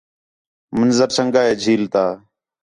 منظر 0.79 1.07
چَنڳا 1.15 1.41
ہے 1.47 1.53
جھیل 1.61 1.83
تا 1.93 2.05